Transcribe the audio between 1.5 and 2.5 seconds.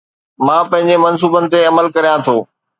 تي عمل ڪريان ٿو